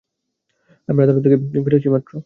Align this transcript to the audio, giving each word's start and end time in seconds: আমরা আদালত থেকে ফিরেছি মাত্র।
আমরা 0.89 1.03
আদালত 1.03 1.21
থেকে 1.25 1.37
ফিরেছি 1.65 1.89
মাত্র। 1.89 2.11